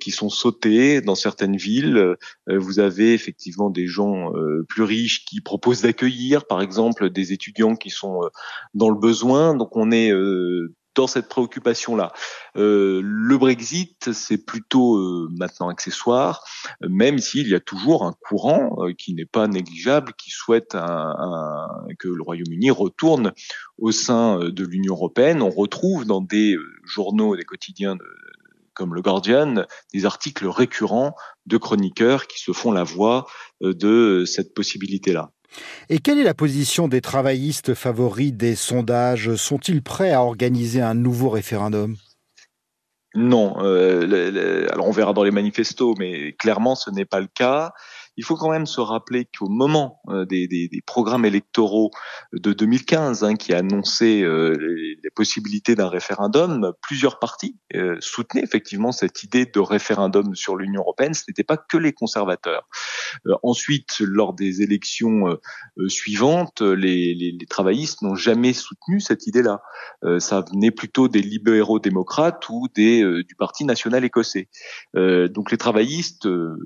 qui 0.00 0.10
sont 0.10 0.28
sautés 0.28 1.00
dans 1.00 1.14
certaines 1.14 1.56
villes. 1.56 2.16
vous 2.48 2.80
avez 2.80 3.14
effectivement 3.14 3.70
des 3.70 3.86
gens 3.86 4.32
plus 4.68 4.82
riches 4.82 5.24
qui 5.26 5.40
proposent 5.40 5.82
d'accueillir, 5.82 6.44
par 6.46 6.60
exemple, 6.60 7.08
des 7.10 7.32
étudiants 7.32 7.76
qui 7.76 7.90
sont 7.90 8.22
dans 8.74 8.90
le 8.90 8.98
besoin. 8.98 9.54
Donc 9.54 9.76
on 9.76 9.92
est 9.92 10.12
dans 10.96 11.06
cette 11.06 11.28
préoccupation-là. 11.28 12.12
Euh, 12.56 13.00
le 13.04 13.38
Brexit, 13.38 14.12
c'est 14.12 14.44
plutôt 14.44 14.96
euh, 14.96 15.28
maintenant 15.38 15.68
accessoire, 15.68 16.42
même 16.80 17.18
s'il 17.18 17.48
y 17.48 17.54
a 17.54 17.60
toujours 17.60 18.04
un 18.04 18.14
courant 18.28 18.76
euh, 18.78 18.92
qui 18.92 19.14
n'est 19.14 19.26
pas 19.26 19.46
négligeable, 19.46 20.14
qui 20.18 20.30
souhaite 20.30 20.72
que 20.72 22.08
le 22.08 22.22
Royaume-Uni 22.22 22.70
retourne 22.70 23.32
au 23.78 23.92
sein 23.92 24.38
de 24.38 24.64
l'Union 24.64 24.94
européenne. 24.94 25.42
On 25.42 25.50
retrouve 25.50 26.04
dans 26.04 26.20
des 26.20 26.56
journaux, 26.84 27.36
des 27.36 27.44
quotidiens 27.44 27.96
comme 28.74 28.94
le 28.94 29.00
Guardian, 29.00 29.66
des 29.94 30.04
articles 30.04 30.46
récurrents 30.46 31.14
de 31.46 31.56
chroniqueurs 31.56 32.26
qui 32.26 32.40
se 32.40 32.52
font 32.52 32.72
la 32.72 32.84
voix 32.84 33.26
de 33.62 34.24
cette 34.26 34.52
possibilité-là. 34.54 35.32
Et 35.88 35.98
quelle 35.98 36.18
est 36.18 36.24
la 36.24 36.34
position 36.34 36.88
des 36.88 37.00
travaillistes 37.00 37.74
favoris 37.74 38.32
des 38.32 38.54
sondages? 38.54 39.34
Sont-ils 39.36 39.82
prêts 39.82 40.12
à 40.12 40.22
organiser 40.22 40.82
un 40.82 40.94
nouveau 40.94 41.28
référendum? 41.28 41.96
Non, 43.14 43.56
euh, 43.60 44.68
alors 44.70 44.86
on 44.86 44.92
verra 44.92 45.14
dans 45.14 45.24
les 45.24 45.30
manifestos, 45.30 45.94
mais 45.98 46.34
clairement 46.34 46.74
ce 46.74 46.90
n'est 46.90 47.06
pas 47.06 47.20
le 47.20 47.28
cas. 47.34 47.72
Il 48.16 48.24
faut 48.24 48.36
quand 48.36 48.50
même 48.50 48.66
se 48.66 48.80
rappeler 48.80 49.26
qu'au 49.26 49.48
moment 49.48 50.00
des, 50.28 50.48
des, 50.48 50.68
des, 50.68 50.82
programmes 50.82 51.24
électoraux 51.24 51.90
de 52.32 52.52
2015, 52.52 53.24
hein, 53.24 53.34
qui 53.34 53.52
annonçaient 53.52 54.22
les, 54.22 54.98
les, 55.02 55.10
possibilités 55.14 55.74
d'un 55.74 55.88
référendum, 55.88 56.72
plusieurs 56.82 57.18
partis 57.18 57.56
soutenaient 58.00 58.42
effectivement 58.42 58.92
cette 58.92 59.22
idée 59.22 59.46
de 59.46 59.60
référendum 59.60 60.34
sur 60.34 60.56
l'Union 60.56 60.82
européenne. 60.82 61.14
Ce 61.14 61.22
n'était 61.28 61.44
pas 61.44 61.56
que 61.56 61.76
les 61.76 61.92
conservateurs. 61.92 62.68
ensuite, 63.42 64.00
lors 64.00 64.34
des 64.34 64.62
élections 64.62 65.38
suivantes, 65.88 66.60
les, 66.60 67.14
les, 67.14 67.46
travaillistes 67.46 68.02
n'ont 68.02 68.14
jamais 68.14 68.52
soutenu 68.52 69.00
cette 69.00 69.26
idée-là. 69.26 69.62
ça 70.18 70.44
venait 70.52 70.70
plutôt 70.70 71.08
des 71.08 71.22
libéraux 71.22 71.78
démocrates 71.78 72.48
ou 72.48 72.68
des, 72.74 73.02
du 73.22 73.34
Parti 73.34 73.64
national 73.64 74.04
écossais. 74.04 74.48
Euh, 74.96 75.28
donc 75.28 75.50
les 75.50 75.58
travaillistes 75.58 76.26
euh, 76.26 76.56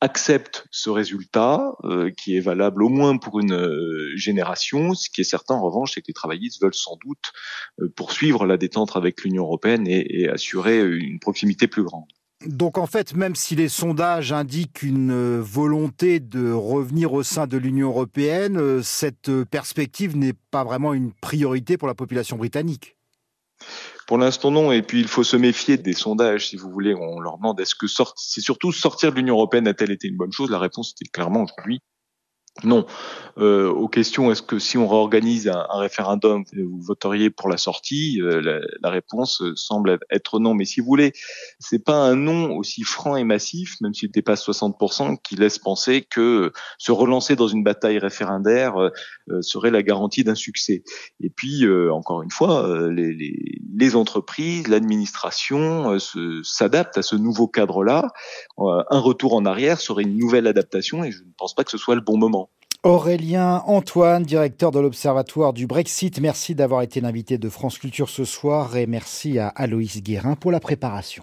acceptent 0.00 0.66
ce 0.70 0.90
résultat 0.92 1.74
euh, 1.84 2.10
qui 2.10 2.36
est 2.36 2.40
valable 2.40 2.82
au 2.82 2.88
moins 2.88 3.16
pour 3.16 3.40
une 3.40 3.58
génération. 4.14 4.94
Ce 4.94 5.10
qui 5.10 5.22
est 5.22 5.24
certain 5.24 5.54
en 5.54 5.62
revanche, 5.62 5.92
c'est 5.94 6.00
que 6.00 6.08
les 6.08 6.14
travaillistes 6.14 6.62
veulent 6.62 6.74
sans 6.74 6.96
doute 7.04 7.32
poursuivre 7.96 8.46
la 8.46 8.56
détente 8.56 8.96
avec 8.96 9.22
l'Union 9.22 9.44
européenne 9.44 9.86
et 9.86 10.28
assurer 10.28 10.80
une 10.80 11.18
proximité 11.18 11.66
plus 11.66 11.82
grande. 11.82 12.04
Donc 12.46 12.76
en 12.78 12.86
fait, 12.86 13.14
même 13.14 13.36
si 13.36 13.54
les 13.54 13.68
sondages 13.68 14.32
indiquent 14.32 14.82
une 14.82 15.38
volonté 15.38 16.18
de 16.18 16.50
revenir 16.50 17.12
au 17.12 17.22
sein 17.22 17.46
de 17.46 17.56
l'Union 17.56 17.88
européenne, 17.88 18.82
cette 18.82 19.30
perspective 19.44 20.16
n'est 20.16 20.34
pas 20.50 20.64
vraiment 20.64 20.92
une 20.92 21.12
priorité 21.12 21.76
pour 21.76 21.88
la 21.88 21.94
population 21.94 22.36
britannique. 22.36 22.96
Pour 24.06 24.18
l'instant, 24.18 24.50
non. 24.50 24.72
Et 24.72 24.82
puis, 24.82 25.00
il 25.00 25.08
faut 25.08 25.24
se 25.24 25.36
méfier 25.36 25.76
des 25.76 25.92
sondages, 25.92 26.48
si 26.48 26.56
vous 26.56 26.70
voulez. 26.70 26.94
On 26.94 27.20
leur 27.20 27.36
demande 27.36 27.60
est-ce 27.60 27.74
que 27.74 27.86
c'est 28.16 28.40
surtout 28.40 28.72
sortir 28.72 29.10
de 29.10 29.16
l'Union 29.16 29.34
européenne 29.34 29.66
a-t-elle 29.68 29.90
été 29.90 30.08
une 30.08 30.16
bonne 30.16 30.32
chose? 30.32 30.50
La 30.50 30.58
réponse 30.58 30.92
était 30.92 31.10
clairement 31.10 31.46
oui. 31.66 31.80
Non. 32.64 32.86
Euh, 33.38 33.70
aux 33.70 33.88
questions, 33.88 34.30
est-ce 34.30 34.42
que 34.42 34.58
si 34.58 34.76
on 34.76 34.86
réorganise 34.86 35.48
un, 35.48 35.66
référendum, 35.70 36.44
vous 36.54 36.82
voteriez 36.82 37.30
pour 37.30 37.48
la 37.48 37.56
sortie? 37.56 38.20
Euh, 38.20 38.60
la, 38.82 38.90
réponse 38.90 39.42
semble 39.56 39.98
être 40.10 40.38
non. 40.38 40.54
Mais 40.54 40.66
si 40.66 40.80
vous 40.80 40.86
voulez, 40.86 41.12
c'est 41.58 41.82
pas 41.82 41.96
un 41.96 42.14
non 42.14 42.54
aussi 42.54 42.82
franc 42.82 43.16
et 43.16 43.24
massif, 43.24 43.80
même 43.80 43.94
s'il 43.94 44.10
dépasse 44.10 44.46
60%, 44.46 45.16
qui 45.22 45.34
laisse 45.36 45.58
penser 45.58 46.02
que 46.02 46.52
se 46.76 46.92
relancer 46.92 47.36
dans 47.36 47.48
une 47.48 47.64
bataille 47.64 47.98
référendaire 47.98 48.76
euh, 48.78 48.90
serait 49.40 49.70
la 49.70 49.82
garantie 49.82 50.22
d'un 50.22 50.34
succès. 50.34 50.84
Et 51.20 51.30
puis, 51.30 51.64
encore 51.90 52.22
une 52.22 52.30
fois, 52.30 52.90
les, 52.90 53.14
les, 53.14 53.60
les 53.74 53.96
entreprises, 53.96 54.68
l'administration 54.68 55.98
s'adaptent 56.42 56.98
à 56.98 57.02
ce 57.02 57.16
nouveau 57.16 57.48
cadre-là. 57.48 58.08
un 58.58 58.98
retour 58.98 59.34
en 59.34 59.46
arrière 59.46 59.80
serait 59.80 60.02
une 60.02 60.18
nouvelle 60.18 60.46
adaptation, 60.46 61.02
et 61.02 61.10
je 61.10 61.22
ne 61.22 61.32
pense 61.38 61.54
pas 61.54 61.64
que 61.64 61.70
ce 61.70 61.78
soit 61.78 61.94
le 61.94 62.00
bon 62.02 62.18
moment. 62.18 62.41
Aurélien 62.84 63.62
Antoine, 63.66 64.24
directeur 64.24 64.72
de 64.72 64.80
l'Observatoire 64.80 65.52
du 65.52 65.68
Brexit, 65.68 66.18
merci 66.20 66.56
d'avoir 66.56 66.82
été 66.82 67.00
l'invité 67.00 67.38
de 67.38 67.48
France 67.48 67.78
Culture 67.78 68.08
ce 68.08 68.24
soir 68.24 68.76
et 68.76 68.88
merci 68.88 69.38
à 69.38 69.46
Aloïs 69.46 70.02
Guérin 70.02 70.34
pour 70.34 70.50
la 70.50 70.58
préparation. 70.58 71.22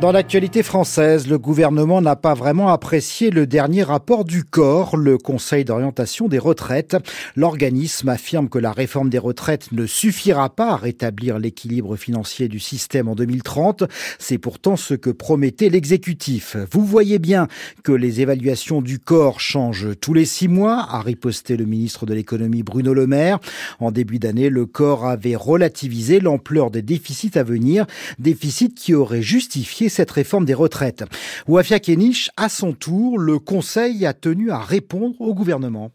Dans 0.00 0.10
l'actualité 0.10 0.64
française, 0.64 1.28
le 1.28 1.38
gouvernement 1.38 2.02
n'a 2.02 2.16
pas 2.16 2.34
vraiment 2.34 2.70
apprécié 2.70 3.30
le 3.30 3.46
dernier 3.46 3.84
rapport 3.84 4.24
du 4.24 4.42
corps, 4.42 4.96
le 4.96 5.16
Conseil 5.16 5.64
d'orientation 5.64 6.26
des 6.26 6.40
retraites. 6.40 6.96
L'organisme 7.36 8.08
affirme 8.08 8.48
que 8.48 8.58
la 8.58 8.72
réforme 8.72 9.10
des 9.10 9.18
retraites 9.18 9.70
ne 9.70 9.86
suffira 9.86 10.50
pas 10.50 10.72
à 10.72 10.76
rétablir 10.76 11.38
l'équilibre 11.38 11.94
financier 11.94 12.48
du 12.48 12.58
système 12.58 13.06
en 13.06 13.14
2030. 13.14 13.84
C'est 14.18 14.38
pourtant 14.38 14.74
ce 14.74 14.94
que 14.94 15.10
promettait 15.10 15.68
l'exécutif. 15.68 16.56
Vous 16.72 16.84
voyez 16.84 17.20
bien 17.20 17.46
que 17.84 17.92
les 17.92 18.20
évaluations 18.20 18.82
du 18.82 18.98
corps 18.98 19.38
changent 19.38 19.90
tous 20.00 20.14
les 20.14 20.24
six 20.24 20.48
mois, 20.48 20.84
a 20.90 21.00
riposté 21.00 21.56
le 21.56 21.64
ministre 21.64 22.06
de 22.06 22.14
l'économie 22.14 22.64
Bruno 22.64 22.92
Le 22.92 23.06
Maire. 23.06 23.38
En 23.78 23.92
début 23.92 24.18
d'année, 24.18 24.48
le 24.48 24.66
corps 24.66 25.06
avait 25.06 25.36
relativisé 25.36 26.18
l'ampleur 26.18 26.72
des 26.72 26.82
déficits 26.82 27.38
à 27.38 27.44
venir, 27.44 27.86
déficits 28.18 28.74
qui 28.74 28.94
auraient 28.94 29.22
justifié 29.22 29.81
cette 29.88 30.10
réforme 30.10 30.44
des 30.44 30.54
retraites. 30.54 31.04
Wafia 31.48 31.80
Kenich, 31.80 32.30
à 32.36 32.48
son 32.48 32.72
tour, 32.72 33.18
le 33.18 33.38
Conseil 33.38 34.06
a 34.06 34.14
tenu 34.14 34.50
à 34.50 34.58
répondre 34.58 35.20
au 35.20 35.34
gouvernement. 35.34 35.90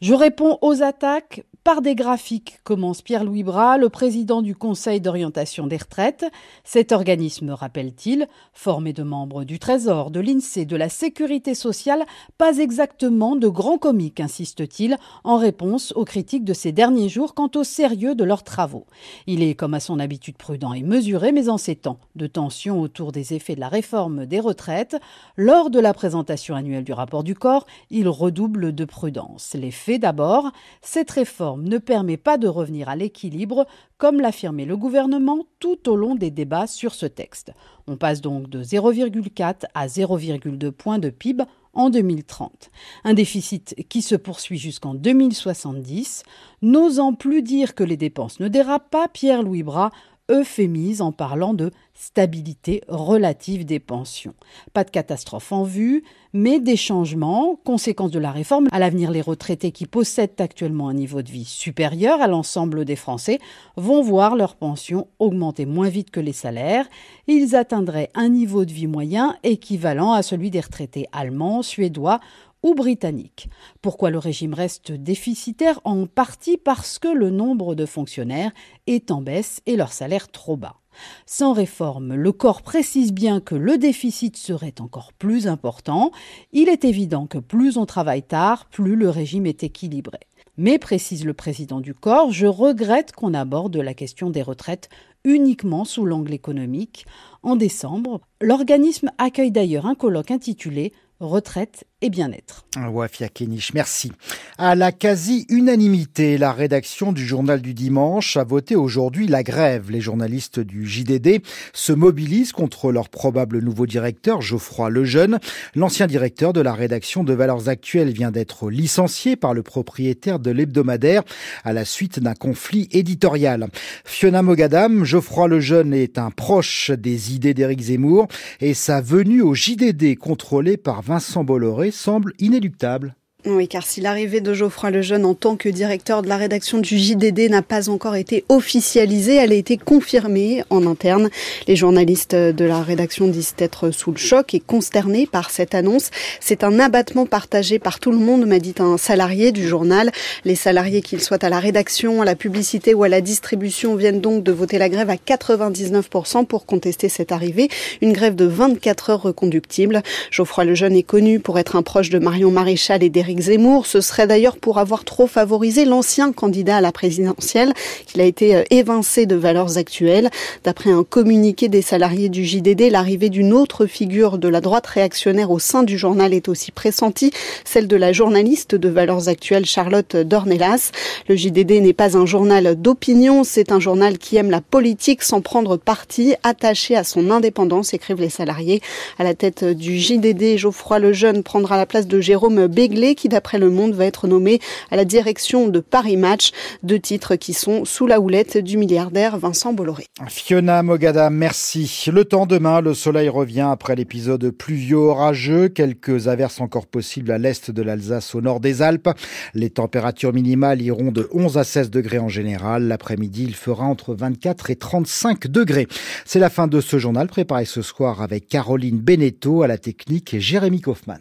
Je 0.00 0.14
réponds 0.14 0.58
aux 0.60 0.82
attaques 0.82 1.44
par 1.66 1.82
des 1.82 1.96
graphiques, 1.96 2.60
commence 2.62 3.02
Pierre-Louis 3.02 3.42
Bras, 3.42 3.76
le 3.76 3.88
président 3.88 4.40
du 4.40 4.54
Conseil 4.54 5.00
d'orientation 5.00 5.66
des 5.66 5.78
retraites. 5.78 6.24
Cet 6.62 6.92
organisme, 6.92 7.50
rappelle-t-il, 7.50 8.28
formé 8.52 8.92
de 8.92 9.02
membres 9.02 9.42
du 9.42 9.58
Trésor, 9.58 10.12
de 10.12 10.20
l'INSEE, 10.20 10.64
de 10.64 10.76
la 10.76 10.88
Sécurité 10.88 11.56
sociale, 11.56 12.04
pas 12.38 12.58
exactement 12.58 13.34
de 13.34 13.48
grands 13.48 13.78
comiques, 13.78 14.20
insiste-t-il, 14.20 14.96
en 15.24 15.38
réponse 15.38 15.90
aux 15.96 16.04
critiques 16.04 16.44
de 16.44 16.52
ces 16.52 16.70
derniers 16.70 17.08
jours 17.08 17.34
quant 17.34 17.50
au 17.56 17.64
sérieux 17.64 18.14
de 18.14 18.22
leurs 18.22 18.44
travaux. 18.44 18.86
Il 19.26 19.42
est, 19.42 19.56
comme 19.56 19.74
à 19.74 19.80
son 19.80 19.98
habitude, 19.98 20.36
prudent 20.36 20.72
et 20.72 20.84
mesuré, 20.84 21.32
mais 21.32 21.48
en 21.48 21.58
ces 21.58 21.74
temps 21.74 21.98
de 22.14 22.28
tension 22.28 22.80
autour 22.80 23.10
des 23.10 23.34
effets 23.34 23.56
de 23.56 23.60
la 23.60 23.68
réforme 23.68 24.24
des 24.26 24.38
retraites, 24.38 25.00
lors 25.36 25.70
de 25.70 25.80
la 25.80 25.94
présentation 25.94 26.54
annuelle 26.54 26.84
du 26.84 26.92
rapport 26.92 27.24
du 27.24 27.34
corps, 27.34 27.66
il 27.90 28.08
redouble 28.08 28.72
de 28.72 28.84
prudence. 28.84 29.54
Les 29.54 29.72
faits 29.72 30.02
d'abord, 30.02 30.52
cette 30.80 31.10
réforme 31.10 31.55
ne 31.64 31.78
permet 31.78 32.16
pas 32.16 32.38
de 32.38 32.48
revenir 32.48 32.88
à 32.88 32.96
l'équilibre, 32.96 33.66
comme 33.98 34.20
l'affirmait 34.20 34.64
le 34.64 34.76
gouvernement 34.76 35.46
tout 35.58 35.88
au 35.88 35.96
long 35.96 36.14
des 36.14 36.30
débats 36.30 36.66
sur 36.66 36.94
ce 36.94 37.06
texte. 37.06 37.52
On 37.86 37.96
passe 37.96 38.20
donc 38.20 38.48
de 38.48 38.62
0,4 38.62 39.64
à 39.74 39.86
0,2 39.86 40.70
points 40.70 40.98
de 40.98 41.10
PIB 41.10 41.44
en 41.76 41.90
2030. 41.90 42.70
Un 43.04 43.14
déficit 43.14 43.74
qui 43.88 44.02
se 44.02 44.16
poursuit 44.16 44.58
jusqu'en 44.58 44.94
2070. 44.94 46.24
N'osant 46.62 47.12
plus 47.12 47.42
dire 47.42 47.74
que 47.74 47.84
les 47.84 47.96
dépenses 47.96 48.40
ne 48.40 48.48
dérapent 48.48 48.90
pas, 48.90 49.08
Pierre-Louis 49.08 49.62
Bras 49.62 49.92
euphémise 50.28 51.02
en 51.02 51.12
parlant 51.12 51.54
de 51.54 51.70
stabilité 51.94 52.82
relative 52.88 53.64
des 53.64 53.78
pensions. 53.78 54.34
Pas 54.72 54.84
de 54.84 54.90
catastrophe 54.90 55.52
en 55.52 55.62
vue, 55.62 56.04
mais 56.32 56.60
des 56.60 56.76
changements, 56.76 57.58
conséquence 57.64 58.10
de 58.10 58.18
la 58.18 58.30
réforme. 58.30 58.68
À 58.70 58.78
l'avenir, 58.78 59.10
les 59.10 59.22
retraités 59.22 59.72
qui 59.72 59.86
possèdent 59.86 60.38
actuellement 60.38 60.88
un 60.88 60.94
niveau 60.94 61.22
de 61.22 61.30
vie 61.30 61.44
supérieur 61.44 62.20
à 62.20 62.26
l'ensemble 62.26 62.84
des 62.84 62.96
Français 62.96 63.38
vont 63.76 64.02
voir 64.02 64.36
leur 64.36 64.56
pension 64.56 65.08
augmenter 65.18 65.64
moins 65.64 65.88
vite 65.88 66.10
que 66.10 66.20
les 66.20 66.34
salaires. 66.34 66.86
Ils 67.26 67.56
atteindraient 67.56 68.10
un 68.14 68.28
niveau 68.28 68.64
de 68.64 68.72
vie 68.72 68.86
moyen 68.86 69.36
équivalent 69.42 70.12
à 70.12 70.22
celui 70.22 70.50
des 70.50 70.60
retraités 70.60 71.06
allemands, 71.12 71.62
suédois 71.62 72.20
ou 72.66 72.74
britanniques. 72.74 73.48
Pourquoi 73.80 74.10
le 74.10 74.18
régime 74.18 74.52
reste 74.52 74.90
déficitaire 74.90 75.80
En 75.84 76.06
partie 76.06 76.56
parce 76.56 76.98
que 76.98 77.06
le 77.06 77.30
nombre 77.30 77.76
de 77.76 77.86
fonctionnaires 77.86 78.50
est 78.88 79.12
en 79.12 79.22
baisse 79.22 79.62
et 79.66 79.76
leur 79.76 79.92
salaire 79.92 80.28
trop 80.28 80.56
bas. 80.56 80.80
Sans 81.26 81.52
réforme, 81.52 82.14
le 82.14 82.32
corps 82.32 82.62
précise 82.62 83.12
bien 83.12 83.40
que 83.40 83.54
le 83.54 83.78
déficit 83.78 84.36
serait 84.36 84.80
encore 84.80 85.12
plus 85.12 85.46
important. 85.46 86.10
Il 86.52 86.68
est 86.68 86.84
évident 86.84 87.26
que 87.26 87.38
plus 87.38 87.76
on 87.76 87.86
travaille 87.86 88.24
tard, 88.24 88.66
plus 88.66 88.96
le 88.96 89.10
régime 89.10 89.46
est 89.46 89.62
équilibré. 89.62 90.18
Mais, 90.56 90.78
précise 90.78 91.24
le 91.24 91.34
président 91.34 91.80
du 91.80 91.94
corps, 91.94 92.32
je 92.32 92.46
regrette 92.46 93.12
qu'on 93.12 93.34
aborde 93.34 93.76
la 93.76 93.94
question 93.94 94.30
des 94.30 94.42
retraites 94.42 94.88
uniquement 95.22 95.84
sous 95.84 96.04
l'angle 96.04 96.32
économique. 96.32 97.06
En 97.42 97.54
décembre, 97.54 98.22
l'organisme 98.40 99.12
accueille 99.18 99.50
d'ailleurs 99.52 99.86
un 99.86 99.94
colloque 99.94 100.30
intitulé 100.30 100.92
retraite 101.20 101.84
et 102.02 102.10
bien-être. 102.10 102.66
Wafia 102.90 103.30
Kenich, 103.30 103.72
merci. 103.72 104.12
À 104.58 104.74
la 104.74 104.92
quasi-unanimité, 104.92 106.36
la 106.36 106.52
rédaction 106.52 107.10
du 107.10 107.24
journal 107.24 107.62
du 107.62 107.72
dimanche 107.72 108.36
a 108.36 108.44
voté 108.44 108.76
aujourd'hui 108.76 109.26
la 109.26 109.42
grève. 109.42 109.90
Les 109.90 110.02
journalistes 110.02 110.60
du 110.60 110.86
JDD 110.86 111.40
se 111.72 111.94
mobilisent 111.94 112.52
contre 112.52 112.92
leur 112.92 113.08
probable 113.08 113.60
nouveau 113.60 113.86
directeur, 113.86 114.42
Geoffroy 114.42 114.90
Lejeune. 114.90 115.38
L'ancien 115.74 116.06
directeur 116.06 116.52
de 116.52 116.60
la 116.60 116.74
rédaction 116.74 117.24
de 117.24 117.32
Valeurs 117.32 117.70
Actuelles 117.70 118.12
vient 118.12 118.30
d'être 118.30 118.68
licencié 118.68 119.34
par 119.34 119.54
le 119.54 119.62
propriétaire 119.62 120.38
de 120.38 120.50
l'hebdomadaire 120.50 121.22
à 121.64 121.72
la 121.72 121.86
suite 121.86 122.20
d'un 122.20 122.34
conflit 122.34 122.88
éditorial. 122.92 123.68
Fiona 124.04 124.42
Mogadam, 124.42 125.04
Geoffroy 125.04 125.48
Lejeune 125.48 125.94
est 125.94 126.18
un 126.18 126.30
proche 126.30 126.90
des 126.90 127.34
idées 127.34 127.54
d'Éric 127.54 127.80
Zemmour 127.80 128.28
et 128.60 128.74
sa 128.74 129.00
venue 129.00 129.40
au 129.40 129.54
JDD 129.54 130.18
contrôlé 130.18 130.76
par 130.76 131.00
Vincent 131.00 131.42
Bolloré 131.42 131.85
semble 131.90 132.32
inéluctable. 132.38 133.16
Oui, 133.48 133.68
car 133.68 133.86
si 133.86 134.00
l'arrivée 134.00 134.40
de 134.40 134.52
Geoffroy 134.52 134.90
Lejeune 134.90 135.24
en 135.24 135.34
tant 135.34 135.54
que 135.54 135.68
directeur 135.68 136.22
de 136.22 136.28
la 136.28 136.36
rédaction 136.36 136.78
du 136.78 136.98
JDD 136.98 137.48
n'a 137.48 137.62
pas 137.62 137.88
encore 137.88 138.16
été 138.16 138.44
officialisée, 138.48 139.36
elle 139.36 139.52
a 139.52 139.54
été 139.54 139.76
confirmée 139.76 140.64
en 140.68 140.84
interne. 140.84 141.30
Les 141.68 141.76
journalistes 141.76 142.34
de 142.34 142.64
la 142.64 142.82
rédaction 142.82 143.28
disent 143.28 143.54
être 143.58 143.92
sous 143.92 144.10
le 144.10 144.16
choc 144.16 144.52
et 144.54 144.58
consternés 144.58 145.28
par 145.30 145.50
cette 145.50 145.76
annonce. 145.76 146.10
C'est 146.40 146.64
un 146.64 146.80
abattement 146.80 147.24
partagé 147.24 147.78
par 147.78 148.00
tout 148.00 148.10
le 148.10 148.18
monde, 148.18 148.46
m'a 148.46 148.58
dit 148.58 148.74
un 148.80 148.98
salarié 148.98 149.52
du 149.52 149.64
journal. 149.64 150.10
Les 150.44 150.56
salariés, 150.56 151.00
qu'ils 151.00 151.22
soient 151.22 151.44
à 151.44 151.48
la 151.48 151.60
rédaction, 151.60 152.22
à 152.22 152.24
la 152.24 152.34
publicité 152.34 152.94
ou 152.94 153.04
à 153.04 153.08
la 153.08 153.20
distribution, 153.20 153.94
viennent 153.94 154.20
donc 154.20 154.42
de 154.42 154.50
voter 154.50 154.78
la 154.78 154.88
grève 154.88 155.08
à 155.10 155.14
99% 155.14 156.46
pour 156.46 156.66
contester 156.66 157.08
cette 157.08 157.30
arrivée. 157.30 157.68
Une 158.02 158.12
grève 158.12 158.34
de 158.34 158.46
24 158.46 159.10
heures 159.10 159.22
reconductible. 159.22 160.02
Geoffroy 160.32 160.64
Lejeune 160.64 160.96
est 160.96 161.04
connu 161.04 161.38
pour 161.38 161.60
être 161.60 161.76
un 161.76 161.82
proche 161.82 162.10
de 162.10 162.18
Marion 162.18 162.50
Maréchal 162.50 163.04
et 163.04 163.08
d'Éric 163.08 163.35
Zemmour. 163.40 163.86
Ce 163.86 164.00
serait 164.00 164.26
d'ailleurs 164.26 164.56
pour 164.56 164.78
avoir 164.78 165.04
trop 165.04 165.26
favorisé 165.26 165.84
l'ancien 165.84 166.32
candidat 166.32 166.76
à 166.76 166.80
la 166.80 166.92
présidentielle, 166.92 167.72
qu'il 168.06 168.20
a 168.20 168.24
été 168.24 168.56
euh, 168.56 168.62
évincé 168.70 169.26
de 169.26 169.36
valeurs 169.36 169.78
actuelles. 169.78 170.30
D'après 170.64 170.90
un 170.90 171.04
communiqué 171.04 171.68
des 171.68 171.82
salariés 171.82 172.28
du 172.28 172.44
JDD, 172.44 172.90
l'arrivée 172.90 173.28
d'une 173.28 173.52
autre 173.52 173.86
figure 173.86 174.38
de 174.38 174.48
la 174.48 174.60
droite 174.60 174.86
réactionnaire 174.86 175.50
au 175.50 175.58
sein 175.58 175.82
du 175.82 175.98
journal 175.98 176.34
est 176.34 176.48
aussi 176.48 176.72
pressentie, 176.72 177.30
celle 177.64 177.88
de 177.88 177.96
la 177.96 178.12
journaliste 178.12 178.74
de 178.74 178.88
valeurs 178.88 179.28
actuelles 179.28 179.66
Charlotte 179.66 180.16
Dornelas. 180.16 180.92
Le 181.28 181.36
JDD 181.36 181.82
n'est 181.82 181.92
pas 181.92 182.16
un 182.16 182.26
journal 182.26 182.80
d'opinion, 182.80 183.44
c'est 183.44 183.72
un 183.72 183.80
journal 183.80 184.18
qui 184.18 184.36
aime 184.36 184.50
la 184.50 184.60
politique 184.60 185.22
sans 185.22 185.40
prendre 185.40 185.76
parti, 185.76 186.34
attaché 186.42 186.96
à 186.96 187.04
son 187.04 187.30
indépendance, 187.30 187.94
écrivent 187.94 188.20
les 188.20 188.30
salariés. 188.30 188.80
À 189.18 189.24
la 189.24 189.34
tête 189.34 189.64
du 189.64 189.98
JDD, 189.98 190.56
Geoffroy 190.56 190.98
Lejeune 190.98 191.42
prendra 191.42 191.76
la 191.76 191.86
place 191.86 192.06
de 192.06 192.20
Jérôme 192.20 192.66
Béglé, 192.66 193.14
d'après 193.28 193.58
Le 193.58 193.70
Monde 193.70 193.94
va 193.94 194.04
être 194.04 194.26
nommé 194.26 194.60
à 194.90 194.96
la 194.96 195.04
direction 195.04 195.68
de 195.68 195.80
Paris 195.80 196.16
Match, 196.16 196.50
deux 196.82 196.98
titres 196.98 197.36
qui 197.36 197.54
sont 197.54 197.84
sous 197.84 198.06
la 198.06 198.20
houlette 198.20 198.58
du 198.58 198.76
milliardaire 198.76 199.38
Vincent 199.38 199.72
Bolloré. 199.72 200.06
Fiona 200.28 200.82
Mogada, 200.82 201.30
merci. 201.30 202.06
Le 202.12 202.24
temps 202.24 202.46
demain, 202.46 202.80
le 202.80 202.94
soleil 202.94 203.28
revient 203.28 203.68
après 203.70 203.96
l'épisode 203.96 204.50
pluvio-orageux. 204.50 205.68
Quelques 205.68 206.28
averses 206.28 206.60
encore 206.60 206.86
possibles 206.86 207.30
à 207.30 207.38
l'est 207.38 207.70
de 207.70 207.82
l'Alsace, 207.82 208.34
au 208.34 208.40
nord 208.40 208.60
des 208.60 208.82
Alpes. 208.82 209.10
Les 209.54 209.70
températures 209.70 210.32
minimales 210.32 210.82
iront 210.82 211.12
de 211.12 211.28
11 211.32 211.58
à 211.58 211.64
16 211.64 211.90
degrés 211.90 212.18
en 212.18 212.28
général. 212.28 212.84
L'après-midi, 212.84 213.44
il 213.44 213.54
fera 213.54 213.84
entre 213.84 214.14
24 214.14 214.70
et 214.70 214.76
35 214.76 215.46
degrés. 215.48 215.86
C'est 216.24 216.38
la 216.38 216.50
fin 216.50 216.66
de 216.66 216.80
ce 216.80 216.98
journal 216.98 217.26
préparé 217.28 217.64
ce 217.64 217.82
soir 217.82 218.22
avec 218.22 218.48
Caroline 218.48 218.98
Beneteau 218.98 219.62
à 219.62 219.66
la 219.66 219.78
technique 219.78 220.34
et 220.34 220.40
Jérémy 220.40 220.80
Kaufmann. 220.80 221.20